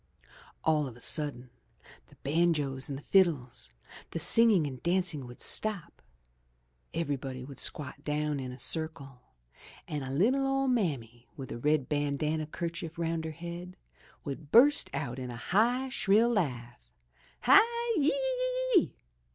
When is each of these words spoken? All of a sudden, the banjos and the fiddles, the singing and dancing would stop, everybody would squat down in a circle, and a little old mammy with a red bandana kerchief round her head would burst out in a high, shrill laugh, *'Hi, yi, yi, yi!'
All 0.63 0.87
of 0.87 0.97
a 0.97 0.99
sudden, 0.99 1.51
the 2.07 2.15
banjos 2.23 2.89
and 2.89 2.97
the 2.97 3.03
fiddles, 3.03 3.69
the 4.09 4.17
singing 4.17 4.65
and 4.65 4.81
dancing 4.81 5.27
would 5.27 5.39
stop, 5.39 6.01
everybody 6.91 7.43
would 7.45 7.59
squat 7.59 8.03
down 8.03 8.39
in 8.39 8.51
a 8.51 8.57
circle, 8.57 9.21
and 9.87 10.03
a 10.03 10.09
little 10.09 10.47
old 10.47 10.71
mammy 10.71 11.27
with 11.37 11.51
a 11.51 11.59
red 11.59 11.87
bandana 11.87 12.47
kerchief 12.47 12.97
round 12.97 13.25
her 13.25 13.29
head 13.29 13.77
would 14.23 14.49
burst 14.51 14.89
out 14.91 15.19
in 15.19 15.29
a 15.29 15.37
high, 15.37 15.87
shrill 15.89 16.29
laugh, 16.31 16.91
*'Hi, 17.41 17.61
yi, 17.99 18.07
yi, 18.07 18.81
yi!' 18.81 18.95